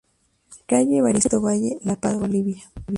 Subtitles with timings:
[0.69, 2.63] Calle Evaristo Valle, La Paz, Bolivia.